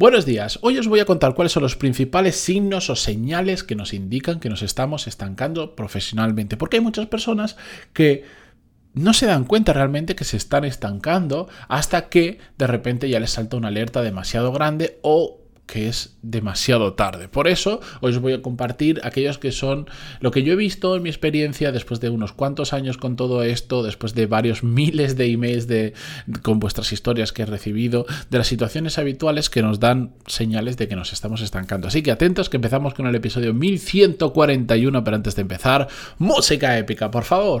Buenos 0.00 0.24
días, 0.24 0.58
hoy 0.62 0.78
os 0.78 0.88
voy 0.88 1.00
a 1.00 1.04
contar 1.04 1.34
cuáles 1.34 1.52
son 1.52 1.62
los 1.62 1.76
principales 1.76 2.34
signos 2.36 2.88
o 2.88 2.96
señales 2.96 3.62
que 3.62 3.74
nos 3.76 3.92
indican 3.92 4.40
que 4.40 4.48
nos 4.48 4.62
estamos 4.62 5.06
estancando 5.06 5.76
profesionalmente, 5.76 6.56
porque 6.56 6.78
hay 6.78 6.82
muchas 6.82 7.06
personas 7.06 7.58
que 7.92 8.24
no 8.94 9.12
se 9.12 9.26
dan 9.26 9.44
cuenta 9.44 9.74
realmente 9.74 10.16
que 10.16 10.24
se 10.24 10.38
están 10.38 10.64
estancando 10.64 11.50
hasta 11.68 12.08
que 12.08 12.38
de 12.56 12.66
repente 12.66 13.10
ya 13.10 13.20
les 13.20 13.32
salta 13.32 13.58
una 13.58 13.68
alerta 13.68 14.00
demasiado 14.00 14.52
grande 14.52 14.98
o 15.02 15.39
que 15.70 15.88
es 15.88 16.16
demasiado 16.20 16.94
tarde. 16.94 17.28
Por 17.28 17.46
eso 17.46 17.80
hoy 18.00 18.10
os 18.10 18.18
voy 18.18 18.32
a 18.32 18.42
compartir 18.42 19.00
aquellos 19.04 19.38
que 19.38 19.52
son 19.52 19.88
lo 20.18 20.32
que 20.32 20.42
yo 20.42 20.54
he 20.54 20.56
visto 20.56 20.96
en 20.96 21.04
mi 21.04 21.08
experiencia 21.08 21.70
después 21.70 22.00
de 22.00 22.10
unos 22.10 22.32
cuantos 22.32 22.72
años 22.72 22.98
con 22.98 23.14
todo 23.14 23.44
esto, 23.44 23.84
después 23.84 24.14
de 24.14 24.26
varios 24.26 24.64
miles 24.80 25.16
de 25.16 25.26
emails 25.26 25.68
de, 25.68 25.94
con 26.42 26.58
vuestras 26.58 26.92
historias 26.92 27.32
que 27.32 27.42
he 27.42 27.46
recibido, 27.46 28.04
de 28.30 28.38
las 28.38 28.48
situaciones 28.48 28.98
habituales 28.98 29.48
que 29.48 29.62
nos 29.62 29.78
dan 29.78 30.10
señales 30.26 30.76
de 30.76 30.88
que 30.88 30.96
nos 30.96 31.12
estamos 31.12 31.40
estancando. 31.40 31.86
Así 31.86 32.02
que 32.02 32.10
atentos 32.10 32.50
que 32.50 32.56
empezamos 32.56 32.92
con 32.92 33.06
el 33.06 33.14
episodio 33.14 33.54
1141, 33.54 35.04
pero 35.04 35.16
antes 35.16 35.36
de 35.36 35.42
empezar, 35.42 35.86
música 36.18 36.76
épica, 36.78 37.12
por 37.12 37.22
favor. 37.22 37.60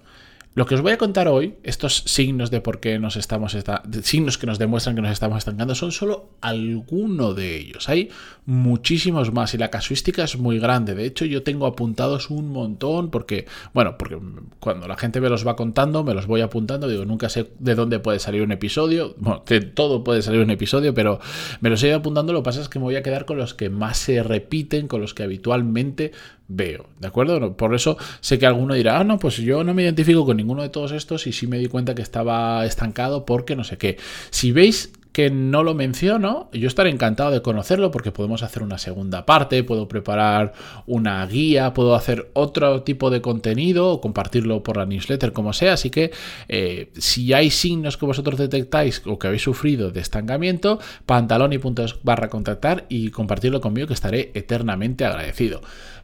Lo 0.53 0.65
que 0.65 0.75
os 0.75 0.81
voy 0.81 0.91
a 0.91 0.97
contar 0.97 1.29
hoy, 1.29 1.55
estos 1.63 2.03
signos 2.07 2.51
de 2.51 2.59
por 2.59 2.81
qué 2.81 2.99
nos 2.99 3.15
estamos 3.15 3.55
signos 4.03 4.37
que 4.37 4.47
nos 4.47 4.59
demuestran 4.59 4.97
que 4.97 5.01
nos 5.01 5.11
estamos 5.11 5.37
estancando, 5.37 5.75
son 5.75 5.93
solo 5.93 6.31
algunos 6.41 7.37
de 7.37 7.55
ellos. 7.55 7.87
Hay 7.87 8.09
muchísimos 8.45 9.31
más 9.31 9.53
y 9.53 9.57
la 9.57 9.69
casuística 9.69 10.25
es 10.25 10.37
muy 10.37 10.59
grande. 10.59 10.93
De 10.93 11.05
hecho, 11.05 11.23
yo 11.23 11.43
tengo 11.43 11.67
apuntados 11.67 12.29
un 12.29 12.49
montón 12.51 13.11
porque, 13.11 13.45
bueno, 13.73 13.95
porque 13.97 14.17
cuando 14.59 14.89
la 14.89 14.97
gente 14.97 15.21
me 15.21 15.29
los 15.29 15.47
va 15.47 15.55
contando, 15.55 16.03
me 16.03 16.13
los 16.13 16.27
voy 16.27 16.41
apuntando. 16.41 16.89
Digo, 16.89 17.05
nunca 17.05 17.29
sé 17.29 17.49
de 17.59 17.73
dónde 17.73 17.99
puede 17.99 18.19
salir 18.19 18.41
un 18.41 18.51
episodio. 18.51 19.15
Bueno, 19.19 19.43
de 19.47 19.61
todo 19.61 20.03
puede 20.03 20.21
salir 20.21 20.41
un 20.41 20.51
episodio, 20.51 20.93
pero 20.93 21.21
me 21.61 21.69
los 21.69 21.81
he 21.81 21.87
ido 21.87 21.95
apuntando. 21.95 22.33
Lo 22.33 22.41
que 22.41 22.45
pasa 22.45 22.59
es 22.59 22.67
que 22.67 22.77
me 22.77 22.83
voy 22.83 22.97
a 22.97 23.03
quedar 23.03 23.23
con 23.23 23.37
los 23.37 23.53
que 23.53 23.69
más 23.69 23.97
se 23.99 24.21
repiten, 24.21 24.89
con 24.89 24.99
los 24.99 25.13
que 25.13 25.23
habitualmente 25.23 26.11
veo, 26.53 26.87
¿de 26.99 27.07
acuerdo? 27.07 27.55
Por 27.55 27.73
eso 27.73 27.97
sé 28.19 28.37
que 28.37 28.45
alguno 28.45 28.73
dirá, 28.73 28.99
ah, 28.99 29.03
no, 29.03 29.19
pues 29.19 29.37
yo 29.37 29.63
no 29.63 29.73
me 29.73 29.83
identifico 29.83 30.25
con 30.25 30.37
ninguno 30.37 30.61
de 30.61 30.69
todos 30.69 30.91
estos 30.91 31.27
y 31.27 31.31
sí 31.31 31.47
me 31.47 31.57
di 31.57 31.67
cuenta 31.67 31.95
que 31.95 32.01
estaba 32.01 32.65
estancado 32.65 33.25
porque 33.25 33.55
no 33.55 33.63
sé 33.63 33.77
qué. 33.77 33.97
Si 34.29 34.51
veis 34.51 34.91
que 35.11 35.29
no 35.29 35.63
lo 35.63 35.73
menciono, 35.73 36.49
yo 36.53 36.67
estaré 36.67 36.89
encantado 36.89 37.31
de 37.31 37.41
conocerlo 37.41 37.91
porque 37.91 38.11
podemos 38.11 38.43
hacer 38.43 38.63
una 38.63 38.77
segunda 38.77 39.25
parte, 39.25 39.63
puedo 39.63 39.87
preparar 39.87 40.53
una 40.85 41.25
guía, 41.25 41.73
puedo 41.73 41.95
hacer 41.95 42.29
otro 42.33 42.83
tipo 42.83 43.09
de 43.09 43.21
contenido 43.21 43.89
o 43.89 44.01
compartirlo 44.01 44.63
por 44.63 44.77
la 44.77 44.85
newsletter, 44.85 45.33
como 45.33 45.51
sea. 45.51 45.73
Así 45.73 45.89
que 45.89 46.11
eh, 46.47 46.91
si 46.97 47.33
hay 47.33 47.49
signos 47.49 47.97
que 47.97 48.05
vosotros 48.05 48.39
detectáis 48.39 49.01
o 49.05 49.19
que 49.19 49.27
habéis 49.27 49.43
sufrido 49.43 49.91
de 49.91 49.99
estancamiento, 49.99 50.79
pantalón 51.05 51.51
y 51.51 51.57
puntos 51.57 51.99
barra 52.03 52.29
contactar 52.29 52.85
y 52.87 53.09
compartirlo 53.09 53.59
conmigo 53.59 53.87
que 53.87 53.93
estaré 53.93 54.31
eternamente 54.33 55.03
agradecido. 55.03 55.61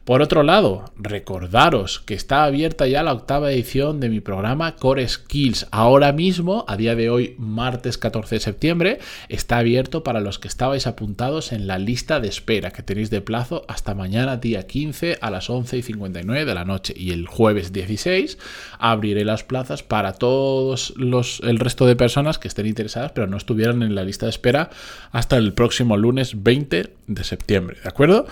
Por 0.08 0.22
otro 0.22 0.42
lado, 0.42 0.90
recordaros 0.96 2.00
que 2.00 2.14
está 2.14 2.44
abierta 2.44 2.86
ya 2.86 3.02
la 3.02 3.12
octava 3.12 3.52
edición 3.52 4.00
de 4.00 4.08
mi 4.08 4.20
programa 4.20 4.74
Core 4.74 5.06
Skills. 5.06 5.66
Ahora 5.70 6.14
mismo, 6.14 6.64
a 6.66 6.78
día 6.78 6.94
de 6.94 7.10
hoy, 7.10 7.34
martes 7.36 7.98
14 7.98 8.36
de 8.36 8.40
septiembre, 8.40 9.00
está 9.28 9.58
abierto 9.58 10.02
para 10.04 10.20
los 10.20 10.38
que 10.38 10.48
estabais 10.48 10.86
apuntados 10.86 11.52
en 11.52 11.66
la 11.66 11.76
lista 11.76 12.20
de 12.20 12.28
espera 12.28 12.70
que 12.70 12.82
tenéis 12.82 13.10
de 13.10 13.20
plazo 13.20 13.66
hasta 13.68 13.94
mañana 13.94 14.38
día 14.38 14.66
15 14.66 15.18
a 15.20 15.28
las 15.28 15.50
11 15.50 15.76
y 15.76 15.82
59 15.82 16.46
de 16.46 16.54
la 16.54 16.64
noche. 16.64 16.94
Y 16.96 17.10
el 17.10 17.26
jueves 17.26 17.74
16 17.74 18.38
abriré 18.78 19.26
las 19.26 19.44
plazas 19.44 19.82
para 19.82 20.14
todos 20.14 20.94
los, 20.96 21.40
el 21.40 21.58
resto 21.58 21.84
de 21.84 21.96
personas 21.96 22.38
que 22.38 22.48
estén 22.48 22.66
interesadas 22.66 23.12
pero 23.12 23.26
no 23.26 23.36
estuvieran 23.36 23.82
en 23.82 23.94
la 23.94 24.04
lista 24.04 24.24
de 24.24 24.30
espera 24.30 24.70
hasta 25.12 25.36
el 25.36 25.52
próximo 25.52 25.98
lunes 25.98 26.42
20 26.42 26.94
de 27.08 27.24
septiembre. 27.24 27.76
¿De 27.82 27.90
acuerdo? 27.90 28.26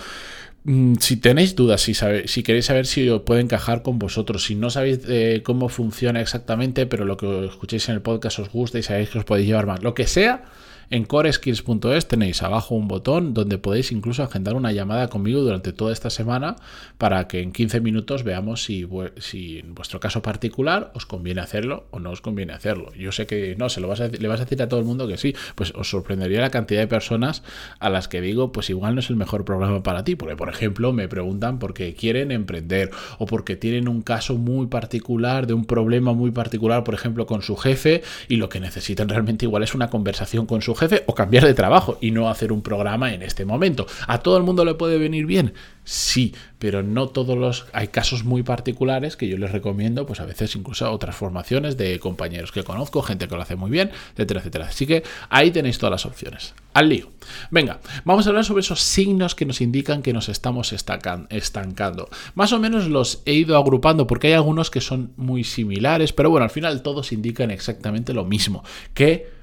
Mm, 0.67 0.95
si 0.99 1.15
tenéis 1.15 1.55
dudas, 1.55 1.79
si, 1.81 1.93
si 1.93 2.43
queréis 2.43 2.65
saber 2.65 2.85
si 2.87 3.09
puede 3.19 3.39
encajar 3.39 3.83
con 3.83 3.99
vosotros, 3.99 4.43
si 4.43 4.55
no 4.55 4.69
sabéis 4.69 4.99
eh, 5.07 5.41
cómo 5.45 5.69
funciona 5.69 6.19
exactamente, 6.19 6.85
pero 6.85 7.05
lo 7.05 7.15
que 7.15 7.45
escuchéis 7.45 7.87
en 7.87 7.95
el 7.95 8.01
podcast 8.01 8.39
os 8.39 8.49
gusta 8.49 8.77
y 8.77 8.83
sabéis 8.83 9.09
que 9.09 9.19
os 9.19 9.23
podéis 9.23 9.47
llevar 9.47 9.65
más, 9.65 9.81
lo 9.81 9.93
que 9.93 10.07
sea, 10.07 10.43
en 10.89 11.03
coreskills.es 11.03 12.07
tenéis 12.07 12.43
abajo 12.43 12.75
un 12.75 12.87
botón 12.87 13.33
donde 13.33 13.57
podéis 13.57 13.91
incluso 13.91 14.23
agendar 14.23 14.55
una 14.55 14.71
llamada 14.71 15.09
conmigo 15.09 15.41
durante 15.41 15.73
toda 15.73 15.91
esta 15.91 16.09
semana 16.09 16.55
para 16.97 17.27
que 17.27 17.41
en 17.41 17.51
15 17.51 17.81
minutos 17.81 18.23
veamos 18.23 18.63
si, 18.63 18.87
si 19.17 19.59
en 19.59 19.75
vuestro 19.75 19.99
caso 19.99 20.21
particular 20.21 20.91
os 20.95 21.05
conviene 21.05 21.41
hacerlo 21.41 21.87
o 21.91 21.99
no 21.99 22.11
os 22.11 22.21
conviene 22.21 22.53
hacerlo. 22.53 22.93
Yo 22.93 23.11
sé 23.11 23.27
que 23.27 23.55
no, 23.57 23.69
se 23.69 23.81
lo 23.81 23.87
vas 23.87 23.99
a, 23.99 24.07
le 24.07 24.27
vas 24.27 24.39
a 24.39 24.43
decir 24.45 24.61
a 24.61 24.69
todo 24.69 24.79
el 24.79 24.85
mundo 24.85 25.07
que 25.07 25.17
sí, 25.17 25.35
pues 25.55 25.73
os 25.75 25.89
sorprendería 25.89 26.39
la 26.39 26.51
cantidad 26.51 26.79
de 26.79 26.87
personas 26.87 27.43
a 27.79 27.89
las 27.89 28.07
que 28.07 28.21
digo, 28.21 28.51
pues 28.51 28.69
igual 28.69 28.95
no 28.95 29.01
es 29.01 29.09
el 29.09 29.17
mejor 29.17 29.43
programa 29.43 29.83
para 29.83 30.05
ti, 30.05 30.15
porque 30.15 30.37
por 30.37 30.49
ejemplo 30.49 30.93
me 30.93 31.09
preguntan 31.09 31.59
porque 31.59 31.93
quieren 31.95 32.31
emprender 32.31 32.91
o 33.17 33.25
porque 33.25 33.57
tienen 33.57 33.89
un 33.89 34.01
caso 34.01 34.37
muy 34.37 34.67
particular 34.67 35.47
de 35.47 35.53
un 35.53 35.65
problema 35.65 36.13
muy 36.13 36.31
particular, 36.31 36.85
por 36.85 36.93
ejemplo, 36.93 37.25
con 37.25 37.41
su 37.41 37.57
jefe 37.57 38.03
y 38.29 38.37
lo 38.37 38.47
que 38.47 38.61
necesitan 38.61 39.09
realmente 39.09 39.45
igual 39.45 39.63
es 39.63 39.75
una 39.75 39.89
conversación 39.89 40.45
con 40.45 40.61
su 40.61 40.76
jefe 40.77 41.03
o 41.07 41.15
cambiar 41.15 41.45
de 41.45 41.53
trabajo 41.53 41.97
y 41.99 42.11
no 42.11 42.29
hacer 42.29 42.51
un 42.51 42.61
programa 42.61 43.13
en 43.13 43.21
este 43.21 43.45
momento. 43.45 43.87
¿A 44.07 44.19
todo 44.19 44.37
el 44.37 44.43
mundo 44.43 44.63
le 44.63 44.75
puede 44.75 44.97
venir 44.97 45.25
bien? 45.25 45.53
Sí, 45.83 46.35
pero 46.59 46.83
no 46.83 47.07
todos 47.07 47.37
los... 47.37 47.65
Hay 47.71 47.87
casos 47.87 48.23
muy 48.23 48.43
particulares 48.43 49.15
que 49.15 49.27
yo 49.27 49.37
les 49.37 49.51
recomiendo, 49.51 50.05
pues 50.05 50.19
a 50.19 50.25
veces 50.25 50.55
incluso 50.55 50.91
otras 50.91 51.15
formaciones 51.15 51.77
de 51.77 51.97
compañeros 51.99 52.51
que 52.51 52.63
conozco, 52.63 53.01
gente 53.01 53.27
que 53.27 53.35
lo 53.35 53.41
hace 53.41 53.55
muy 53.55 53.71
bien, 53.71 53.91
etcétera, 54.11 54.41
etcétera. 54.41 54.65
Así 54.67 54.85
que 54.85 55.03
ahí 55.29 55.51
tenéis 55.51 55.77
todas 55.77 55.91
las 55.91 56.05
opciones. 56.05 56.53
Al 56.73 56.89
lío. 56.89 57.09
Venga, 57.51 57.79
vamos 58.03 58.25
a 58.25 58.29
hablar 58.29 58.45
sobre 58.45 58.61
esos 58.61 58.81
signos 58.81 59.33
que 59.33 59.45
nos 59.45 59.61
indican 59.61 60.01
que 60.01 60.13
nos 60.13 60.29
estamos 60.29 60.73
estancando. 60.73 62.09
Más 62.35 62.51
o 62.51 62.59
menos 62.59 62.87
los 62.87 63.21
he 63.25 63.33
ido 63.33 63.57
agrupando 63.57 64.07
porque 64.07 64.27
hay 64.27 64.33
algunos 64.33 64.69
que 64.69 64.81
son 64.81 65.13
muy 65.15 65.43
similares, 65.43 66.13
pero 66.13 66.29
bueno, 66.29 66.43
al 66.43 66.49
final 66.49 66.81
todos 66.83 67.11
indican 67.11 67.49
exactamente 67.49 68.13
lo 68.13 68.25
mismo, 68.25 68.63
que 68.93 69.36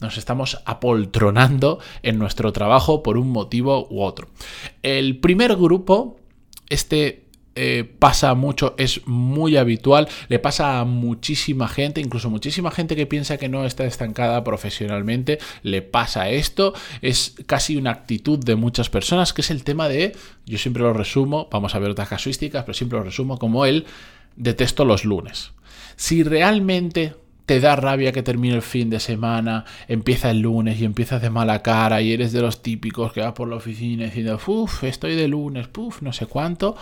nos 0.00 0.18
estamos 0.18 0.60
apoltronando 0.64 1.78
en 2.02 2.18
nuestro 2.18 2.52
trabajo 2.52 3.02
por 3.02 3.18
un 3.18 3.30
motivo 3.30 3.86
u 3.90 4.02
otro. 4.02 4.28
El 4.82 5.18
primer 5.18 5.56
grupo, 5.56 6.18
este 6.68 7.30
eh, 7.56 7.84
pasa 7.98 8.32
mucho, 8.34 8.74
es 8.78 9.06
muy 9.06 9.56
habitual, 9.56 10.08
le 10.28 10.38
pasa 10.38 10.78
a 10.78 10.84
muchísima 10.84 11.66
gente, 11.66 12.00
incluso 12.00 12.30
muchísima 12.30 12.70
gente 12.70 12.94
que 12.94 13.06
piensa 13.06 13.38
que 13.38 13.48
no 13.48 13.66
está 13.66 13.84
estancada 13.84 14.44
profesionalmente, 14.44 15.38
le 15.62 15.82
pasa 15.82 16.30
esto, 16.30 16.74
es 17.02 17.34
casi 17.46 17.76
una 17.76 17.90
actitud 17.90 18.38
de 18.38 18.54
muchas 18.54 18.88
personas, 18.88 19.32
que 19.32 19.42
es 19.42 19.50
el 19.50 19.64
tema 19.64 19.88
de, 19.88 20.16
yo 20.46 20.58
siempre 20.58 20.84
lo 20.84 20.92
resumo, 20.92 21.48
vamos 21.50 21.74
a 21.74 21.80
ver 21.80 21.90
otras 21.90 22.08
casuísticas, 22.08 22.62
pero 22.62 22.74
siempre 22.74 22.98
lo 22.98 23.04
resumo 23.04 23.36
como 23.36 23.66
el 23.66 23.84
detesto 24.36 24.84
los 24.84 25.04
lunes. 25.04 25.50
Si 25.96 26.22
realmente 26.22 27.14
te 27.50 27.58
da 27.58 27.74
rabia 27.74 28.12
que 28.12 28.22
termine 28.22 28.54
el 28.54 28.62
fin 28.62 28.90
de 28.90 29.00
semana, 29.00 29.64
empieza 29.88 30.30
el 30.30 30.38
lunes 30.38 30.80
y 30.80 30.84
empiezas 30.84 31.20
de 31.20 31.30
mala 31.30 31.62
cara 31.62 32.00
y 32.00 32.12
eres 32.12 32.30
de 32.30 32.40
los 32.40 32.62
típicos 32.62 33.12
que 33.12 33.22
vas 33.22 33.32
por 33.32 33.48
la 33.48 33.56
oficina 33.56 34.04
diciendo, 34.04 34.38
uff, 34.46 34.84
estoy 34.84 35.16
de 35.16 35.26
lunes, 35.26 35.66
puff, 35.66 36.00
no 36.00 36.12
sé 36.12 36.26
cuánto. 36.26 36.76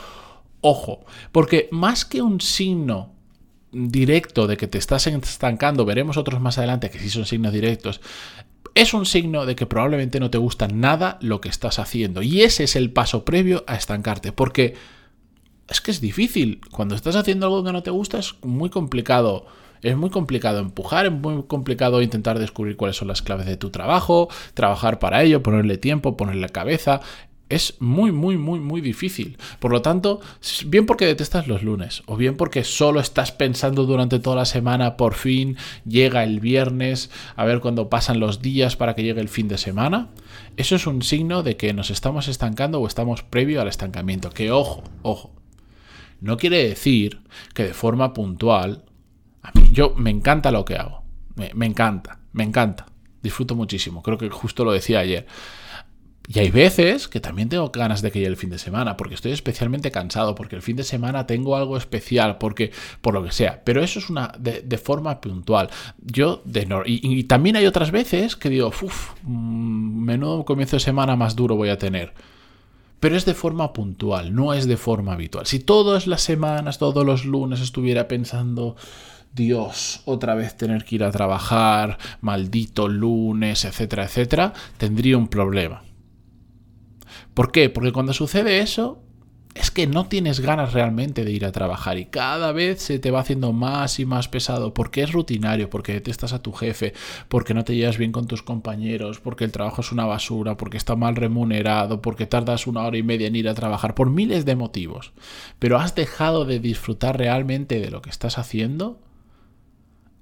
Ojo, 0.61 1.07
porque 1.33 1.71
más 1.71 2.05
que 2.05 2.21
un 2.21 2.43
signo 2.43 3.15
directo 3.73 4.47
de 4.47 4.59
que 4.59 4.67
te 4.67 4.77
estás 4.77 5.07
estancando, 5.07 5.87
veremos 5.87 6.19
otros 6.19 6.39
más 6.39 6.59
adelante 6.59 6.91
que 6.91 6.99
sí 6.99 7.09
son 7.09 7.25
signos 7.25 7.55
directos, 7.55 8.03
es 8.75 8.93
un 8.93 9.07
signo 9.07 9.47
de 9.47 9.57
que 9.57 9.65
probablemente 9.65 10.21
no 10.21 10.31
te 10.31 10.37
gusta 10.37 10.69
nada 10.69 11.17
lo 11.23 11.41
que 11.41 11.49
estás 11.49 11.79
haciendo. 11.79 12.21
Y 12.21 12.43
ese 12.43 12.65
es 12.65 12.77
el 12.77 12.93
paso 12.93 13.25
previo 13.25 13.65
a 13.67 13.75
estancarte, 13.75 14.33
porque 14.33 14.75
es 15.67 15.81
que 15.81 15.93
es 15.93 16.03
difícil. 16.03 16.61
Cuando 16.71 16.95
estás 16.95 17.17
haciendo 17.17 17.47
algo 17.47 17.65
que 17.65 17.73
no 17.73 17.83
te 17.83 17.91
gusta 17.91 18.19
es 18.19 18.35
muy 18.43 18.69
complicado 18.69 19.47
es 19.83 19.97
muy 19.97 20.11
complicado 20.11 20.59
empujar, 20.59 21.07
es 21.07 21.13
muy 21.13 21.43
complicado 21.45 22.03
intentar 22.03 22.39
descubrir 22.39 22.77
cuáles 22.77 22.97
son 22.97 23.09
las 23.09 23.23
claves 23.23 23.47
de 23.47 23.57
tu 23.57 23.71
trabajo, 23.71 24.29
trabajar 24.55 24.99
para 24.99 25.23
ello, 25.23 25.43
ponerle 25.43 25.79
tiempo, 25.79 26.17
ponerle 26.17 26.49
cabeza. 26.49 27.01
Es 27.49 27.77
muy, 27.81 28.13
muy, 28.13 28.37
muy, 28.37 28.61
muy 28.61 28.83
difícil. 28.83 29.39
Por 29.59 29.73
lo 29.73 29.81
tanto, 29.81 30.21
bien 30.67 30.85
porque 30.85 31.07
detestas 31.07 31.49
los 31.49 31.63
lunes, 31.63 32.03
o 32.05 32.17
bien 32.17 32.37
porque 32.37 32.63
solo 32.63 33.01
estás 33.01 33.33
pensando 33.33 33.87
durante 33.87 34.19
toda 34.19 34.37
la 34.37 34.45
semana, 34.45 34.99
por 34.99 35.15
fin 35.15 35.57
llega 35.87 36.25
el 36.25 36.41
viernes, 36.41 37.11
a 37.37 37.47
ver 37.47 37.61
cuándo 37.61 37.89
pasan 37.89 38.21
los 38.21 38.43
días 38.43 38.77
para 38.77 38.95
que 38.95 39.03
llegue 39.03 39.23
el 39.23 39.31
fin 39.31 39.49
de 39.49 39.57
semana, 39.57 40.09
eso 40.59 40.77
es 40.77 40.87
un 40.87 41.01
signo 41.03 41.43
de 41.43 41.57
que 41.57 41.73
nos 41.73 41.89
estamos 41.89 42.29
estancando 42.29 42.81
o 42.81 42.87
estamos 42.87 43.23
previo 43.23 43.63
al 43.63 43.69
estancamiento. 43.69 44.29
Que 44.29 44.51
ojo, 44.51 44.83
ojo, 45.03 45.33
No 46.21 46.37
quiere 46.37 46.69
decir 46.69 47.21
que 47.55 47.63
de 47.63 47.75
forma 47.75 48.13
puntual, 48.13 48.85
a 49.43 49.53
mí, 49.53 49.71
yo 49.73 49.95
me 49.97 50.11
encanta 50.11 50.51
lo 50.51 50.65
que 50.65 50.77
hago, 50.77 51.03
me 51.55 51.67
encanta, 51.67 52.19
me 52.33 52.45
encanta, 52.45 52.87
disfruto 53.23 53.55
muchísimo, 53.55 54.03
creo 54.03 54.19
que 54.19 54.29
justo 54.31 54.65
lo 54.65 54.73
decía 54.73 55.01
ayer. 55.01 55.27
Y 56.31 56.41
hay 56.41 56.51
veces 56.51 57.09
que 57.09 57.21
también 57.21 57.49
tengo 57.49 57.71
ganas 57.71 58.03
de 58.03 58.11
que 58.11 58.19
llegue 58.19 58.29
el 58.29 58.37
fin 58.37 58.51
de 58.51 58.59
semana, 58.59 58.99
porque 58.99 59.15
estoy 59.15 59.33
especialmente 59.33 59.91
cansado, 59.91 60.35
porque 60.35 60.57
el 60.57 60.63
fin 60.63 60.77
de 60.77 60.85
semana 60.85 61.27
tengo 61.27 61.57
algo 61.57 61.79
especial, 61.79 62.37
porque 62.37 62.71
por 63.01 63.15
lo 63.15 63.25
que 63.25 63.33
sea. 63.33 63.63
Pero 63.65 63.83
eso 63.83 63.99
es 63.99 64.11
una 64.11 64.35
de, 64.39 64.77
forma 64.77 65.23
puntual. 65.23 65.71
Yo 66.05 66.43
de 66.45 66.69
y, 66.85 67.19
y, 67.19 67.25
también 67.25 67.57
hay 67.57 67.65
otras 67.65 67.91
veces 67.91 68.37
que 68.37 68.51
digo, 68.51 68.69
uff, 68.69 69.13
mm, 69.23 70.05
menudo 70.05 70.45
comienzo 70.45 70.77
de 70.77 70.81
semana 70.81 71.17
más 71.17 71.35
duro 71.35 71.57
voy 71.57 71.71
a 71.71 71.79
tener. 71.79 72.13
Pero 73.01 73.17
es 73.17 73.25
de 73.25 73.33
forma 73.33 73.73
puntual, 73.73 74.35
no 74.35 74.53
es 74.53 74.67
de 74.67 74.77
forma 74.77 75.15
habitual. 75.15 75.47
Si 75.47 75.61
todas 75.61 76.07
las 76.07 76.21
semanas, 76.21 76.79
todos 76.79 77.07
los 77.07 77.25
lunes 77.25 77.61
estuviera 77.61 78.07
pensando, 78.07 78.77
Dios, 79.33 80.03
otra 80.05 80.35
vez 80.35 80.57
tener 80.57 80.85
que 80.85 80.97
ir 80.97 81.05
a 81.05 81.11
trabajar, 81.11 81.99
maldito 82.21 82.89
lunes, 82.89 83.65
etcétera, 83.65 84.05
etcétera, 84.05 84.53
tendría 84.77 85.17
un 85.17 85.29
problema. 85.29 85.83
¿Por 87.35 87.53
qué? 87.53 87.71
Porque 87.71 87.93
cuando 87.93 88.13
sucede 88.13 88.59
eso, 88.61 89.03
es 89.55 89.71
que 89.71 89.87
no 89.87 90.07
tienes 90.07 90.41
ganas 90.41 90.73
realmente 90.73 91.25
de 91.25 91.33
ir 91.33 91.45
a 91.45 91.53
trabajar 91.53 91.99
y 91.99 92.07
cada 92.07 92.53
vez 92.53 92.81
se 92.81 92.99
te 92.99 93.11
va 93.11 93.21
haciendo 93.21 93.53
más 93.53 93.99
y 93.99 94.07
más 94.07 94.29
pesado 94.29 94.73
porque 94.73 95.03
es 95.03 95.13
rutinario, 95.13 95.69
porque 95.69 95.93
detestas 95.93 96.33
a 96.33 96.43
tu 96.43 96.53
jefe, 96.53 96.95
porque 97.29 97.55
no 97.55 97.65
te 97.65 97.75
llevas 97.75 97.99
bien 97.99 98.13
con 98.13 98.27
tus 98.27 98.43
compañeros, 98.43 99.21
porque 99.21 99.45
el 99.45 99.53
trabajo 99.53 99.81
es 99.81 99.91
una 99.91 100.07
basura, 100.07 100.57
porque 100.57 100.77
está 100.77 100.95
mal 100.97 101.17
remunerado, 101.17 102.01
porque 102.03 102.27
tardas 102.27 102.67
una 102.67 102.83
hora 102.83 102.99
y 102.99 103.03
media 103.03 103.27
en 103.27 103.37
ir 103.37 103.49
a 103.49 103.55
trabajar, 103.55 103.95
por 103.95 104.11
miles 104.11 104.45
de 104.45 104.55
motivos. 104.55 105.13
Pero 105.59 105.79
has 105.79 105.95
dejado 105.95 106.45
de 106.45 106.61
disfrutar 106.61 107.19
realmente 107.19 107.81
de 107.81 107.91
lo 107.91 108.01
que 108.01 108.11
estás 108.11 108.39
haciendo. 108.39 109.01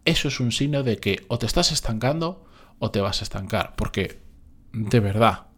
Eso 0.07 0.29
es 0.29 0.41
un 0.41 0.53
signo 0.53 0.83
de 0.85 0.99
que 0.99 1.27
o 1.29 1.39
te 1.39 1.47
estás 1.47 1.73
estancando 1.73 2.45
o 2.79 2.91
te 2.91 3.01
vas 3.01 3.21
a 3.21 3.25
estancar, 3.25 3.75
porque 3.77 4.21
de 4.73 5.01
verdad 5.01 5.49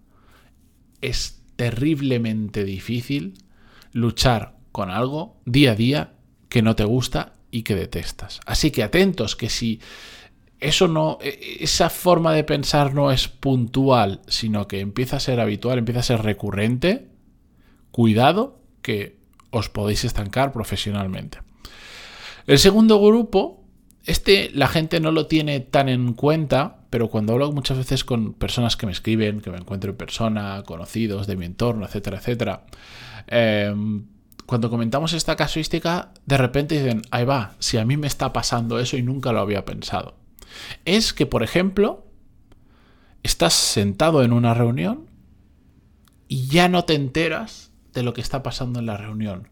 es 1.00 1.42
terriblemente 1.56 2.64
difícil 2.64 3.34
luchar 3.92 4.56
con 4.72 4.90
algo 4.90 5.40
día 5.44 5.72
a 5.72 5.74
día 5.74 6.14
que 6.48 6.62
no 6.62 6.74
te 6.76 6.84
gusta 6.84 7.34
y 7.50 7.62
que 7.62 7.74
detestas. 7.74 8.40
Así 8.46 8.70
que 8.70 8.82
atentos 8.82 9.36
que 9.36 9.50
si 9.50 9.80
eso 10.60 10.88
no 10.88 11.18
e, 11.20 11.58
esa 11.60 11.90
forma 11.90 12.32
de 12.32 12.44
pensar 12.44 12.94
no 12.94 13.12
es 13.12 13.28
puntual, 13.28 14.22
sino 14.28 14.66
que 14.66 14.80
empieza 14.80 15.16
a 15.16 15.20
ser 15.20 15.40
habitual, 15.40 15.78
empieza 15.78 16.00
a 16.00 16.04
ser 16.04 16.22
recurrente, 16.22 17.08
cuidado 17.90 18.62
que 18.80 19.18
os 19.50 19.68
podéis 19.68 20.04
estancar 20.04 20.52
profesionalmente. 20.52 21.38
El 22.46 22.58
segundo 22.58 22.98
grupo, 22.98 23.57
este 24.08 24.50
la 24.52 24.66
gente 24.66 24.99
no 25.00 25.12
lo 25.12 25.26
tiene 25.26 25.60
tan 25.60 25.88
en 25.88 26.14
cuenta 26.14 26.78
pero 26.90 27.08
cuando 27.08 27.34
hablo 27.34 27.52
muchas 27.52 27.76
veces 27.76 28.05
con 28.05 28.32
personas 28.32 28.76
que 28.76 28.87
me 28.87 28.93
escriben, 28.93 29.40
que 29.40 29.50
me 29.50 29.58
encuentro 29.58 29.90
en 29.90 29.96
persona, 29.96 30.62
conocidos 30.64 31.26
de 31.26 31.37
mi 31.37 31.46
entorno, 31.46 31.84
etcétera, 31.84 32.19
etcétera, 32.19 32.64
em, 33.26 34.06
cuando 34.46 34.70
comentamos 34.70 35.12
esta 35.12 35.37
casuística, 35.37 36.12
de 36.25 36.38
repente 36.38 36.82
dicen, 36.82 37.02
ahí 37.10 37.25
va, 37.25 37.55
si 37.58 37.76
a 37.76 37.84
mí 37.84 37.99
me 37.99 38.06
está 38.06 38.32
pasando 38.32 38.78
eso 38.78 38.96
y 38.96 39.02
nunca 39.02 39.32
lo 39.32 39.40
había 39.40 39.66
pensado. 39.66 40.16
Es 40.87 41.12
que, 41.12 41.26
por 41.26 41.43
ejemplo, 41.43 42.06
estás 43.22 43.52
sentado 43.52 44.22
en 44.22 44.32
una 44.32 44.54
reunión 44.54 45.11
y 46.26 46.46
ya 46.46 46.70
no 46.70 46.84
te 46.84 46.94
enteras 46.94 47.70
de 47.93 48.02
lo 48.02 48.14
que 48.14 48.22
está 48.22 48.43
pasando 48.43 48.78
en 48.78 48.87
la 48.87 48.96
reunión, 48.96 49.49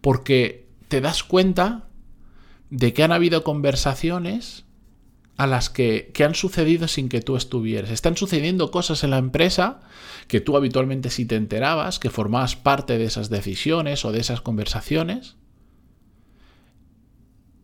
porque 0.00 0.68
te 0.88 1.00
das 1.00 1.22
cuenta 1.22 1.84
de 2.72 2.94
que 2.94 3.02
han 3.02 3.12
habido 3.12 3.44
conversaciones 3.44 4.64
a 5.36 5.46
las 5.46 5.68
que, 5.68 6.10
han 6.24 6.34
sucedido 6.34 6.88
sin 6.88 7.10
que 7.10 7.20
tú 7.20 7.36
estuvieras. 7.36 7.90
Están 7.90 8.16
sucediendo 8.16 8.70
cosas 8.70 9.04
en 9.04 9.10
la 9.10 9.18
empresa 9.18 9.80
que 10.26 10.40
tú 10.40 10.56
habitualmente 10.56 11.10
sí 11.10 11.26
te 11.26 11.36
enterabas, 11.36 11.98
que 11.98 12.08
formabas 12.08 12.56
parte 12.56 12.96
de 12.96 13.04
esas 13.04 13.28
decisiones 13.28 14.06
o 14.06 14.12
de 14.12 14.20
esas 14.20 14.40
conversaciones, 14.40 15.36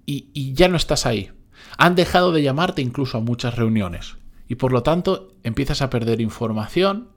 y, 0.05 0.28
y 0.34 0.52
ya 0.52 0.69
no 0.69 0.76
estás 0.76 1.06
ahí. 1.06 1.31
Han 1.78 1.94
dejado 1.94 2.31
de 2.31 2.43
llamarte 2.43 2.82
incluso 2.82 3.16
a 3.16 3.22
muchas 3.22 3.56
reuniones. 3.56 4.16
Y 4.46 4.56
por 4.56 4.72
lo 4.72 4.82
tanto 4.82 5.34
empiezas 5.43 5.81
a 5.81 5.88
perder 5.88 6.20
información. 6.20 7.08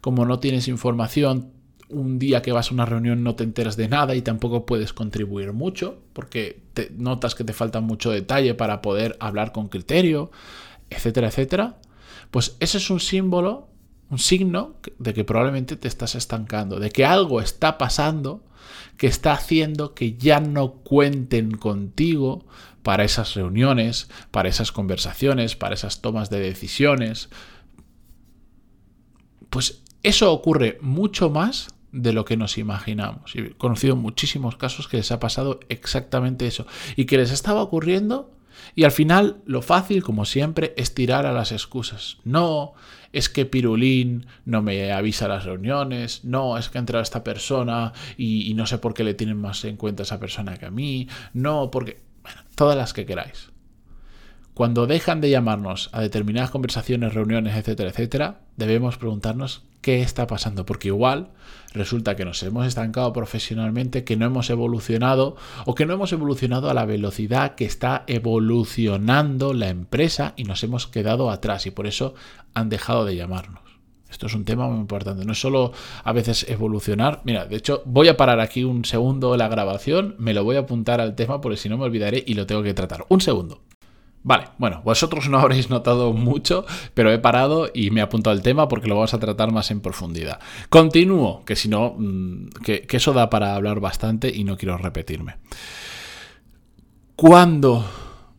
Como 0.00 0.24
no 0.24 0.38
tienes 0.40 0.68
información, 0.68 1.52
un 1.88 2.18
día 2.18 2.42
que 2.42 2.52
vas 2.52 2.70
a 2.70 2.74
una 2.74 2.84
reunión 2.84 3.22
no 3.22 3.34
te 3.34 3.44
enteras 3.44 3.76
de 3.76 3.88
nada 3.88 4.14
y 4.14 4.22
tampoco 4.22 4.66
puedes 4.66 4.92
contribuir 4.92 5.52
mucho 5.52 5.98
porque 6.12 6.60
te 6.74 6.90
notas 6.96 7.34
que 7.34 7.44
te 7.44 7.52
falta 7.52 7.80
mucho 7.80 8.10
detalle 8.10 8.54
para 8.54 8.82
poder 8.82 9.16
hablar 9.20 9.52
con 9.52 9.68
criterio, 9.68 10.30
etcétera, 10.90 11.28
etcétera. 11.28 11.78
Pues 12.30 12.56
ese 12.60 12.78
es 12.78 12.90
un 12.90 13.00
símbolo, 13.00 13.68
un 14.10 14.18
signo 14.18 14.76
de 14.98 15.14
que 15.14 15.24
probablemente 15.24 15.76
te 15.76 15.88
estás 15.88 16.14
estancando, 16.14 16.80
de 16.80 16.90
que 16.90 17.04
algo 17.04 17.40
está 17.40 17.78
pasando 17.78 18.42
que 18.96 19.06
está 19.06 19.32
haciendo 19.32 19.94
que 19.94 20.16
ya 20.16 20.40
no 20.40 20.72
cuenten 20.72 21.56
contigo 21.56 22.46
para 22.82 23.04
esas 23.04 23.34
reuniones, 23.34 24.08
para 24.30 24.48
esas 24.48 24.72
conversaciones, 24.72 25.56
para 25.56 25.74
esas 25.74 26.00
tomas 26.00 26.30
de 26.30 26.40
decisiones. 26.40 27.28
Pues 29.50 29.82
eso 30.02 30.32
ocurre 30.32 30.78
mucho 30.80 31.30
más 31.30 31.68
de 31.96 32.12
lo 32.12 32.24
que 32.24 32.36
nos 32.36 32.58
imaginamos. 32.58 33.34
he 33.34 33.52
conocido 33.52 33.96
muchísimos 33.96 34.56
casos 34.56 34.86
que 34.86 34.98
les 34.98 35.10
ha 35.10 35.18
pasado 35.18 35.60
exactamente 35.68 36.46
eso 36.46 36.66
y 36.94 37.06
que 37.06 37.16
les 37.16 37.30
estaba 37.32 37.62
ocurriendo 37.62 38.30
y 38.74 38.84
al 38.84 38.90
final 38.90 39.42
lo 39.46 39.62
fácil, 39.62 40.02
como 40.02 40.24
siempre, 40.24 40.74
es 40.76 40.94
tirar 40.94 41.26
a 41.26 41.32
las 41.32 41.52
excusas. 41.52 42.18
No, 42.24 42.74
es 43.12 43.28
que 43.28 43.46
Pirulín 43.46 44.26
no 44.44 44.62
me 44.62 44.92
avisa 44.92 45.28
las 45.28 45.44
reuniones, 45.44 46.24
no, 46.24 46.58
es 46.58 46.68
que 46.68 46.78
ha 46.78 46.80
entrado 46.80 47.02
esta 47.02 47.24
persona 47.24 47.92
y, 48.16 48.50
y 48.50 48.54
no 48.54 48.66
sé 48.66 48.78
por 48.78 48.94
qué 48.94 49.04
le 49.04 49.14
tienen 49.14 49.38
más 49.38 49.64
en 49.64 49.76
cuenta 49.76 50.02
a 50.02 50.04
esa 50.04 50.20
persona 50.20 50.56
que 50.56 50.66
a 50.66 50.70
mí, 50.70 51.08
no, 51.32 51.70
porque... 51.70 52.00
Bueno, 52.22 52.42
todas 52.56 52.76
las 52.76 52.92
que 52.92 53.06
queráis. 53.06 53.50
Cuando 54.52 54.86
dejan 54.86 55.20
de 55.20 55.30
llamarnos 55.30 55.90
a 55.92 56.00
determinadas 56.00 56.50
conversaciones, 56.50 57.14
reuniones, 57.14 57.54
etcétera, 57.56 57.90
etcétera, 57.90 58.40
debemos 58.56 58.96
preguntarnos 58.96 59.62
qué 59.86 60.02
está 60.02 60.26
pasando, 60.26 60.66
porque 60.66 60.88
igual 60.88 61.28
resulta 61.72 62.16
que 62.16 62.24
nos 62.24 62.42
hemos 62.42 62.66
estancado 62.66 63.12
profesionalmente, 63.12 64.02
que 64.02 64.16
no 64.16 64.26
hemos 64.26 64.50
evolucionado 64.50 65.36
o 65.64 65.76
que 65.76 65.86
no 65.86 65.94
hemos 65.94 66.12
evolucionado 66.12 66.68
a 66.68 66.74
la 66.74 66.86
velocidad 66.86 67.54
que 67.54 67.66
está 67.66 68.02
evolucionando 68.08 69.54
la 69.54 69.68
empresa 69.68 70.32
y 70.36 70.42
nos 70.42 70.64
hemos 70.64 70.88
quedado 70.88 71.30
atrás 71.30 71.66
y 71.66 71.70
por 71.70 71.86
eso 71.86 72.14
han 72.52 72.68
dejado 72.68 73.04
de 73.04 73.14
llamarnos. 73.14 73.62
Esto 74.10 74.26
es 74.26 74.34
un 74.34 74.44
tema 74.44 74.66
muy 74.66 74.80
importante. 74.80 75.24
No 75.24 75.30
es 75.30 75.40
solo 75.40 75.70
a 76.02 76.12
veces 76.12 76.46
evolucionar. 76.48 77.20
Mira, 77.22 77.46
de 77.46 77.54
hecho, 77.54 77.84
voy 77.84 78.08
a 78.08 78.16
parar 78.16 78.40
aquí 78.40 78.64
un 78.64 78.84
segundo 78.84 79.36
la 79.36 79.46
grabación, 79.46 80.16
me 80.18 80.34
lo 80.34 80.42
voy 80.42 80.56
a 80.56 80.60
apuntar 80.60 81.00
al 81.00 81.14
tema 81.14 81.40
porque 81.40 81.58
si 81.58 81.68
no 81.68 81.78
me 81.78 81.84
olvidaré 81.84 82.24
y 82.26 82.34
lo 82.34 82.44
tengo 82.44 82.64
que 82.64 82.74
tratar. 82.74 83.04
Un 83.08 83.20
segundo. 83.20 83.60
Vale, 84.26 84.48
bueno, 84.58 84.82
vosotros 84.84 85.28
no 85.28 85.38
habréis 85.40 85.70
notado 85.70 86.12
mucho, 86.12 86.66
pero 86.94 87.12
he 87.12 87.18
parado 87.20 87.70
y 87.72 87.92
me 87.92 88.00
he 88.00 88.02
apuntado 88.02 88.34
al 88.34 88.42
tema 88.42 88.66
porque 88.66 88.88
lo 88.88 88.96
vamos 88.96 89.14
a 89.14 89.20
tratar 89.20 89.52
más 89.52 89.70
en 89.70 89.80
profundidad. 89.80 90.40
Continúo, 90.68 91.44
que 91.44 91.54
si 91.54 91.68
no, 91.68 91.94
mm, 91.96 92.48
que, 92.64 92.84
eso 92.90 93.12
da 93.12 93.30
para 93.30 93.54
hablar 93.54 93.78
bastante 93.78 94.28
y 94.34 94.42
no 94.42 94.56
quiero 94.56 94.78
repetirme. 94.78 95.36
Cuando, 97.14 97.88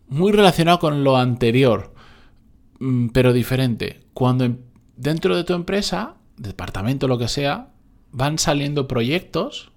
muy 0.09 0.33
relacionado 0.33 0.79
con 0.79 1.05
lo 1.05 1.15
anterior, 1.15 1.93
mm, 2.79 3.07
pero 3.13 3.31
diferente, 3.31 4.01
cuando 4.13 4.57
dentro 4.97 5.37
de 5.37 5.45
tu 5.45 5.53
empresa, 5.53 6.15
departamento, 6.35 7.07
lo 7.07 7.17
que 7.17 7.29
sea, 7.29 7.69
van 8.11 8.39
saliendo 8.39 8.89
proyectos, 8.89 9.71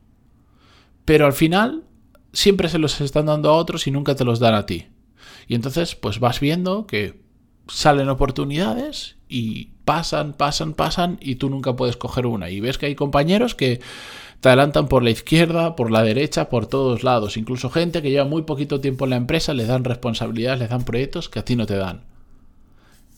pero 1.05 1.27
al 1.27 1.35
final 1.35 1.85
siempre 2.33 2.69
se 2.69 2.81
los 2.81 3.01
están 3.01 3.27
dando 3.27 3.51
a 3.51 3.57
otros 3.57 3.87
y 3.87 3.93
nunca 3.93 4.17
te 4.17 4.25
los 4.25 4.41
dan 4.41 4.55
a 4.55 4.67
ti. 4.67 4.89
Y 5.51 5.57
entonces, 5.57 5.97
pues 5.97 6.21
vas 6.21 6.39
viendo 6.39 6.87
que 6.87 7.25
salen 7.67 8.09
oportunidades 8.09 9.17
y 9.29 9.71
pasan, 9.85 10.33
pasan, 10.33 10.75
pasan 10.75 11.19
y 11.21 11.35
tú 11.35 11.51
nunca 11.51 11.75
puedes 11.75 11.97
coger 11.97 12.27
una. 12.27 12.51
Y 12.51 12.61
ves 12.61 12.79
que 12.79 12.87
hay 12.87 12.95
compañeros 12.95 13.57
que 13.57 13.81
te 14.39 14.49
adelantan 14.49 14.87
por 14.87 15.03
la 15.03 15.11
izquierda, 15.11 15.75
por 15.75 15.91
la 15.91 16.05
derecha, 16.05 16.49
por 16.49 16.67
todos 16.67 17.03
lados. 17.03 17.37
Incluso 17.37 17.69
gente 17.69 18.01
que 18.01 18.13
lleva 18.13 18.27
muy 18.27 18.43
poquito 18.43 18.81
tiempo 18.81 19.07
en 19.07 19.11
la 19.11 19.17
empresa, 19.17 19.53
le 19.53 19.67
dan 19.67 19.83
responsabilidades, 19.83 20.61
le 20.61 20.69
dan 20.69 20.85
proyectos 20.85 21.29
que 21.29 21.41
a 21.41 21.45
ti 21.45 21.57
no 21.57 21.67
te 21.67 21.75
dan. 21.75 22.05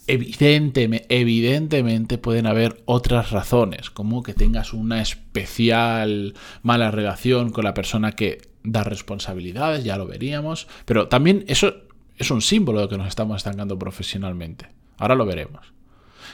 Evidentemente, 0.07 1.15
evidentemente 1.15 2.17
pueden 2.17 2.47
haber 2.47 2.83
otras 2.87 3.31
razones, 3.31 3.91
como 3.91 4.23
que 4.23 4.33
tengas 4.33 4.73
una 4.73 5.03
especial 5.03 6.33
mala 6.63 6.91
relación 6.91 7.51
con 7.51 7.65
la 7.65 7.75
persona 7.75 8.13
que 8.13 8.41
da 8.65 8.85
responsabilidades, 8.85 9.85
ya 9.85 9.99
lo 9.99 10.07
veríamos, 10.07 10.67
pero 10.87 11.09
también 11.09 11.45
eso 11.47 11.75
es 12.17 12.31
un 12.31 12.43
símbolo 12.43 12.81
de 12.81 12.89
que 12.89 12.99
nos 12.99 13.09
estamos 13.09 13.37
estancando 13.37 13.79
profesionalmente. 13.79 14.69
Ahora 14.99 15.15
lo 15.15 15.27
veremos. 15.27 15.73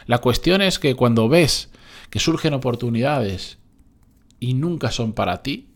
La 0.07 0.19
cuestión 0.19 0.63
es 0.63 0.79
que 0.79 0.95
cuando 0.95 1.29
ves 1.29 1.71
que 2.11 2.19
surgen 2.19 2.55
oportunidades 2.55 3.59
y 4.41 4.55
nunca 4.55 4.91
son 4.91 5.13
para 5.13 5.43
ti, 5.43 5.69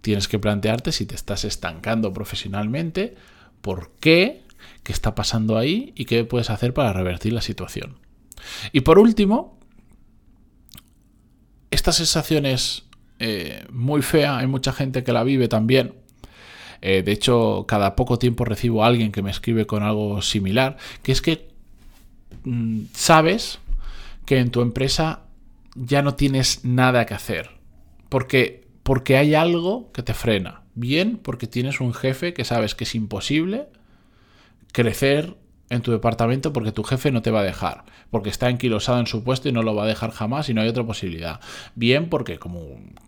tienes 0.00 0.28
que 0.28 0.38
plantearte 0.38 0.92
si 0.92 1.06
te 1.06 1.14
estás 1.14 1.44
estancando 1.44 2.12
profesionalmente, 2.12 3.16
por 3.60 3.92
qué, 4.00 4.42
qué 4.82 4.92
está 4.92 5.14
pasando 5.14 5.58
ahí 5.58 5.92
y 5.96 6.06
qué 6.06 6.24
puedes 6.24 6.50
hacer 6.50 6.72
para 6.72 6.92
revertir 6.92 7.32
la 7.32 7.42
situación. 7.42 7.98
Y 8.72 8.80
por 8.80 8.98
último, 8.98 9.58
esta 11.70 11.92
sensación 11.92 12.46
es 12.46 12.84
eh, 13.18 13.66
muy 13.70 14.02
fea, 14.02 14.38
hay 14.38 14.46
mucha 14.46 14.72
gente 14.72 15.04
que 15.04 15.12
la 15.12 15.22
vive 15.24 15.48
también. 15.48 15.94
Eh, 16.82 17.02
de 17.02 17.12
hecho, 17.12 17.64
cada 17.68 17.94
poco 17.96 18.18
tiempo 18.18 18.44
recibo 18.44 18.82
a 18.82 18.86
alguien 18.86 19.12
que 19.12 19.22
me 19.22 19.30
escribe 19.30 19.66
con 19.66 19.82
algo 19.82 20.22
similar, 20.22 20.76
que 21.02 21.12
es 21.12 21.20
que 21.20 21.48
mm, 22.44 22.82
sabes 22.94 23.58
que 24.24 24.38
en 24.38 24.50
tu 24.50 24.62
empresa 24.62 25.22
ya 25.74 26.02
no 26.02 26.14
tienes 26.14 26.64
nada 26.64 27.06
que 27.06 27.14
hacer, 27.14 27.50
porque, 28.08 28.66
porque 28.82 29.16
hay 29.16 29.34
algo 29.34 29.90
que 29.92 30.02
te 30.02 30.14
frena. 30.14 30.62
Bien, 30.74 31.18
porque 31.18 31.46
tienes 31.46 31.80
un 31.80 31.92
jefe 31.92 32.32
que 32.32 32.44
sabes 32.44 32.74
que 32.74 32.84
es 32.84 32.94
imposible 32.94 33.66
crecer 34.72 35.36
en 35.70 35.82
tu 35.82 35.92
departamento 35.92 36.52
porque 36.52 36.72
tu 36.72 36.82
jefe 36.82 37.12
no 37.12 37.22
te 37.22 37.30
va 37.30 37.40
a 37.40 37.44
dejar, 37.44 37.84
porque 38.10 38.28
está 38.28 38.50
enquilosado 38.50 38.98
en 38.98 39.06
su 39.06 39.22
puesto 39.22 39.48
y 39.48 39.52
no 39.52 39.62
lo 39.62 39.74
va 39.74 39.84
a 39.84 39.86
dejar 39.86 40.10
jamás 40.10 40.48
y 40.48 40.54
no 40.54 40.60
hay 40.60 40.68
otra 40.68 40.84
posibilidad. 40.84 41.40
Bien, 41.76 42.08
porque 42.08 42.38
como 42.38 42.60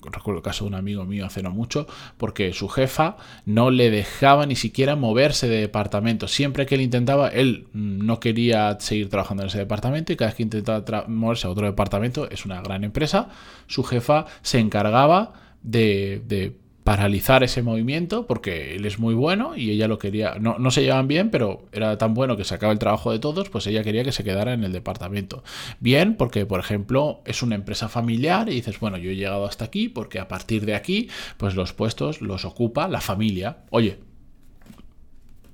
recuerdo 0.03 0.39
el 0.39 0.45
caso 0.45 0.65
de 0.65 0.69
un 0.69 0.75
amigo 0.77 1.05
mío 1.05 1.27
hace 1.27 1.43
no 1.43 1.51
mucho, 1.51 1.89
porque 2.17 2.53
su 2.53 2.69
jefa 2.69 3.17
no 3.45 3.71
le 3.71 3.91
dejaba 3.91 4.47
ni 4.47 4.55
siquiera 4.55 4.95
moverse 4.95 5.49
de 5.49 5.61
departamento. 5.61 6.29
Siempre 6.29 6.65
que 6.65 6.77
él 6.77 6.83
intentaba, 6.83 7.29
él 7.29 7.67
no 7.73 8.21
quería 8.21 8.79
seguir 8.79 9.09
trabajando 9.09 9.43
en 9.43 9.49
ese 9.49 9.59
departamento 9.59 10.13
y 10.13 10.17
cada 10.17 10.29
vez 10.29 10.37
que 10.37 10.45
intentaba 10.45 11.05
moverse 11.09 11.49
a 11.49 11.51
otro 11.51 11.67
departamento, 11.67 12.31
es 12.31 12.47
una 12.47 12.63
gran 12.63 12.85
empresa, 12.85 13.29
su 13.67 13.83
jefa 13.83 14.27
se 14.43 14.61
encargaba 14.61 15.33
de, 15.63 16.23
de 16.27 16.62
paralizar 16.85 17.43
ese 17.43 17.63
movimiento 17.63 18.27
porque 18.27 18.75
él 18.75 18.85
es 18.87 18.99
muy 18.99 19.15
bueno 19.15 19.57
y 19.57 19.71
ella 19.71 19.89
lo 19.89 19.99
quería, 19.99 20.37
no, 20.41 20.59
no, 20.59 20.71
se 20.71 20.83
llevan 20.83 21.09
bien, 21.09 21.31
pero 21.31 21.67
era 21.73 21.97
tan 21.99 22.15
bueno 22.15 22.37
que 22.37 22.45
sacaba 22.45 22.73
el 22.73 22.79
trabajo 22.79 23.13
de 23.13 23.19
todos, 23.19 23.51
pues 23.51 23.67
ella 23.67 23.83
quería 23.83 24.05
que 24.05 24.13
se 24.13 24.25
quedara 24.25 24.53
en 24.53 24.65
el 24.65 24.73
departamento. 24.73 25.45
Bien, 25.81 26.17
porque 26.17 26.47
por 26.47 26.61
ejemplo 26.61 27.23
es 27.25 27.43
una 27.43 27.55
empresa 27.55 27.89
familiar 27.89 28.49
y 28.49 28.55
dices, 28.55 28.81
bueno, 28.81 28.97
yo 28.97 29.11
he 29.11 29.17
llegado 29.17 29.47
hasta 29.47 29.65
aquí 29.65 29.89
porque 29.89 30.19
a 30.19 30.29
partir 30.29 30.67
de 30.67 30.75
aquí, 30.75 31.09
pues 31.37 31.55
los 31.55 31.73
puestos 31.73 32.21
los 32.21 32.45
ocupa 32.45 32.89
la 32.89 33.01
familia. 33.01 33.59
Oye, 33.71 33.99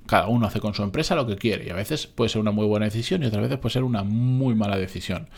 cada 0.09 0.27
uno 0.27 0.47
hace 0.47 0.59
con 0.59 0.75
su 0.75 0.83
empresa 0.83 1.15
lo 1.15 1.27
que 1.27 1.37
quiere 1.37 1.67
y 1.67 1.71
a 1.71 1.75
veces 1.75 2.07
puede 2.07 2.31
ser 2.31 2.41
una 2.41 2.51
muy 2.51 2.67
buena 2.67 2.87
decisión 2.87 3.23
y 3.23 3.27
otras 3.27 3.43
veces 3.43 3.59
puede 3.59 3.75
ser 3.75 3.85
una 3.85 4.03
muy 4.03 4.55
mala 4.55 4.79
decisión. 4.79 5.29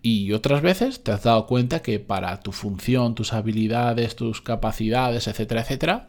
Y 0.00 0.32
otras 0.32 0.62
veces 0.62 1.02
te 1.02 1.10
has 1.10 1.24
dado 1.24 1.46
cuenta 1.46 1.82
que 1.82 1.98
para 1.98 2.40
tu 2.40 2.52
función, 2.52 3.14
tus 3.16 3.32
habilidades, 3.32 4.14
tus 4.14 4.40
capacidades, 4.40 5.26
etcétera, 5.26 5.62
etcétera, 5.62 6.08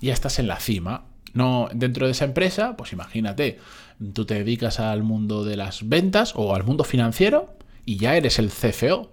ya 0.00 0.12
estás 0.12 0.38
en 0.38 0.46
la 0.46 0.60
cima. 0.60 1.06
No, 1.32 1.68
dentro 1.72 2.06
de 2.06 2.12
esa 2.12 2.26
empresa, 2.26 2.76
pues 2.76 2.92
imagínate, 2.92 3.58
tú 4.12 4.26
te 4.26 4.34
dedicas 4.34 4.78
al 4.78 5.02
mundo 5.02 5.44
de 5.44 5.56
las 5.56 5.88
ventas 5.88 6.34
o 6.36 6.54
al 6.54 6.64
mundo 6.64 6.84
financiero 6.84 7.54
y 7.86 7.96
ya 7.96 8.16
eres 8.16 8.38
el 8.38 8.50
CFO. 8.50 9.10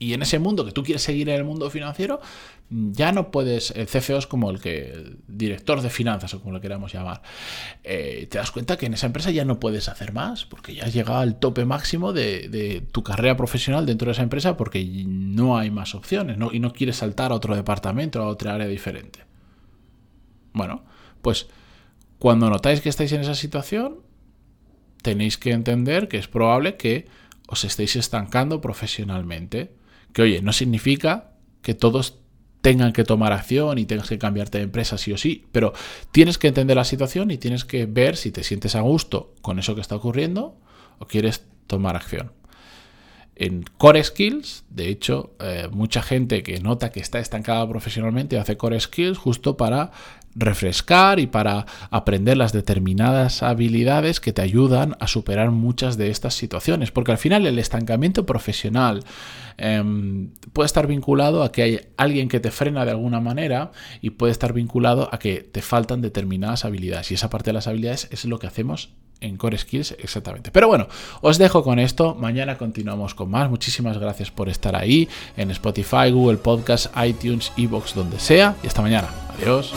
Y 0.00 0.14
en 0.14 0.22
ese 0.22 0.38
mundo 0.38 0.64
que 0.64 0.72
tú 0.72 0.82
quieres 0.82 1.02
seguir 1.02 1.28
en 1.28 1.36
el 1.36 1.44
mundo 1.44 1.70
financiero, 1.70 2.20
ya 2.70 3.10
no 3.10 3.32
puedes, 3.32 3.72
el 3.72 3.86
CFO 3.86 4.18
es 4.18 4.26
como 4.28 4.50
el 4.50 4.60
que, 4.60 5.16
director 5.26 5.80
de 5.80 5.90
finanzas 5.90 6.32
o 6.34 6.40
como 6.40 6.52
lo 6.52 6.60
queramos 6.60 6.92
llamar, 6.92 7.20
eh, 7.82 8.28
te 8.30 8.38
das 8.38 8.52
cuenta 8.52 8.76
que 8.76 8.86
en 8.86 8.94
esa 8.94 9.06
empresa 9.06 9.32
ya 9.32 9.44
no 9.44 9.58
puedes 9.58 9.88
hacer 9.88 10.12
más 10.12 10.44
porque 10.44 10.74
ya 10.74 10.84
has 10.84 10.94
llegado 10.94 11.18
al 11.18 11.40
tope 11.40 11.64
máximo 11.64 12.12
de, 12.12 12.86
tu 12.92 13.02
carrera 13.02 13.36
profesional 13.36 13.86
dentro 13.86 14.06
de 14.06 14.12
esa 14.12 14.22
empresa 14.22 14.56
porque 14.56 14.84
no 15.06 15.58
hay 15.58 15.70
más 15.70 15.96
opciones 15.96 16.38
¿no? 16.38 16.52
y 16.52 16.60
no 16.60 16.72
quieres 16.72 16.96
saltar 16.96 17.32
a 17.32 17.34
otro 17.34 17.56
departamento 17.56 18.22
a 18.22 18.28
otra 18.28 18.54
área 18.54 18.68
diferente. 18.68 19.24
Bueno, 20.52 20.84
pues 21.22 21.48
cuando 22.18 22.50
notáis 22.50 22.80
que 22.80 22.88
estáis 22.88 23.10
en 23.12 23.22
esa 23.22 23.34
situación, 23.34 23.96
tenéis 25.02 25.38
que 25.38 25.50
entender 25.50 26.06
que 26.06 26.18
es 26.18 26.28
probable 26.28 26.76
que 26.76 27.08
os 27.48 27.64
estéis 27.64 27.96
estancando 27.96 28.60
profesionalmente. 28.60 29.72
Que 30.12 30.22
oye, 30.22 30.42
no 30.42 30.52
significa 30.52 31.32
que 31.62 31.74
todos 31.74 32.19
tengan 32.60 32.92
que 32.92 33.04
tomar 33.04 33.32
acción 33.32 33.78
y 33.78 33.86
tengas 33.86 34.08
que 34.08 34.18
cambiarte 34.18 34.58
de 34.58 34.64
empresa 34.64 34.98
sí 34.98 35.12
o 35.12 35.18
sí, 35.18 35.46
pero 35.52 35.72
tienes 36.12 36.38
que 36.38 36.48
entender 36.48 36.76
la 36.76 36.84
situación 36.84 37.30
y 37.30 37.38
tienes 37.38 37.64
que 37.64 37.86
ver 37.86 38.16
si 38.16 38.30
te 38.30 38.44
sientes 38.44 38.74
a 38.74 38.80
gusto 38.80 39.34
con 39.42 39.58
eso 39.58 39.74
que 39.74 39.80
está 39.80 39.96
ocurriendo 39.96 40.56
o 40.98 41.06
quieres 41.06 41.44
tomar 41.66 41.96
acción. 41.96 42.32
En 43.36 43.64
Core 43.78 44.04
Skills, 44.04 44.64
de 44.68 44.88
hecho, 44.90 45.34
eh, 45.40 45.68
mucha 45.72 46.02
gente 46.02 46.42
que 46.42 46.60
nota 46.60 46.92
que 46.92 47.00
está 47.00 47.20
estancada 47.20 47.66
profesionalmente 47.66 48.38
hace 48.38 48.58
Core 48.58 48.78
Skills 48.78 49.16
justo 49.16 49.56
para 49.56 49.92
refrescar 50.34 51.18
y 51.18 51.26
para 51.26 51.66
aprender 51.90 52.36
las 52.36 52.52
determinadas 52.52 53.42
habilidades 53.42 54.20
que 54.20 54.32
te 54.32 54.42
ayudan 54.42 54.96
a 55.00 55.06
superar 55.06 55.50
muchas 55.50 55.96
de 55.96 56.10
estas 56.10 56.34
situaciones. 56.34 56.90
Porque 56.90 57.12
al 57.12 57.18
final 57.18 57.46
el 57.46 57.58
estancamiento 57.58 58.26
profesional 58.26 59.04
em, 59.56 60.30
puede 60.52 60.66
estar 60.66 60.86
vinculado 60.86 61.42
a 61.42 61.52
que 61.52 61.62
hay 61.62 61.80
alguien 61.96 62.28
que 62.28 62.40
te 62.40 62.50
frena 62.50 62.84
de 62.84 62.92
alguna 62.92 63.20
manera 63.20 63.72
y 64.00 64.10
puede 64.10 64.32
estar 64.32 64.52
vinculado 64.52 65.08
a 65.12 65.18
que 65.18 65.42
te 65.42 65.62
faltan 65.62 66.00
determinadas 66.00 66.64
habilidades. 66.64 67.10
Y 67.10 67.14
esa 67.14 67.30
parte 67.30 67.50
de 67.50 67.54
las 67.54 67.66
habilidades 67.66 68.08
es 68.10 68.24
lo 68.24 68.38
que 68.38 68.46
hacemos 68.46 68.90
en 69.20 69.36
Core 69.36 69.58
Skills 69.58 69.96
exactamente. 69.98 70.50
Pero 70.50 70.68
bueno, 70.68 70.88
os 71.20 71.38
dejo 71.38 71.62
con 71.62 71.78
esto. 71.78 72.14
Mañana 72.14 72.58
continuamos 72.58 73.14
con 73.14 73.30
más. 73.30 73.50
Muchísimas 73.50 73.98
gracias 73.98 74.30
por 74.30 74.48
estar 74.48 74.74
ahí 74.76 75.08
en 75.36 75.50
Spotify, 75.50 76.10
Google 76.10 76.38
Podcast, 76.38 76.86
iTunes, 77.04 77.52
Evox, 77.56 77.94
donde 77.94 78.18
sea. 78.18 78.56
Y 78.62 78.66
hasta 78.66 78.82
mañana. 78.82 79.08
Adiós. 79.36 79.72